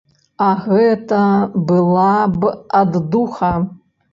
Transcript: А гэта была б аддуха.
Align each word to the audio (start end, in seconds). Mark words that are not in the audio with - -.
А 0.43 0.45
гэта 0.61 1.19
была 1.69 2.15
б 2.39 2.55
аддуха. 2.81 3.53